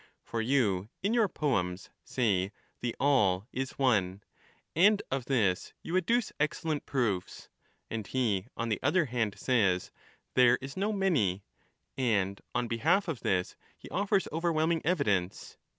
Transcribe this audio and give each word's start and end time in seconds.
For 0.23 0.41
you, 0.41 0.89
in 1.03 1.13
your 1.13 1.27
poems, 1.27 1.91
say 2.03 2.51
The 2.79 2.87
thesis 2.93 2.95
of 2.99 3.05
All 3.05 3.47
is 3.53 3.71
one, 3.77 4.23
and 4.75 4.99
of 5.11 5.25
this 5.25 5.73
you 5.83 5.95
adduce 5.95 6.31
excellent 6.39 6.87
proofs; 6.87 7.49
and 7.87 8.07
he 8.07 8.39
^7* 8.39 8.39
Aif 8.39 8.39
is 8.47 8.51
on 8.57 8.69
the 8.69 8.79
other 8.81 9.05
hand 9.05 9.37
says 9.37 9.91
There 10.33 10.57
is 10.59 10.75
no 10.75 10.91
many; 10.91 11.43
and 11.99 12.41
on 12.55 12.67
behalf 12.67 13.05
one." 13.05 13.11
of 13.13 13.19
this 13.19 13.55
he 13.77 13.91
offers 13.91 14.27
overwhelming 14.31 14.81
evidence. 14.83 15.59